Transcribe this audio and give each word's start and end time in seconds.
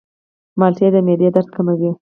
مالټې 0.59 0.87
د 0.93 0.95
معدې 1.05 1.29
درد 1.35 1.47
کموي. 1.55 1.89